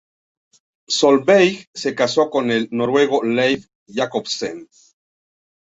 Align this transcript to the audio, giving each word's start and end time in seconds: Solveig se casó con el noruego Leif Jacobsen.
Solveig 0.99 1.67
se 1.75 1.93
casó 1.93 2.31
con 2.31 2.49
el 2.49 2.67
noruego 2.71 3.23
Leif 3.23 3.67
Jacobsen. 3.87 4.67